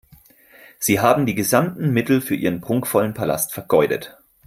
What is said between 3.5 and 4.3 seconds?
vergeudet.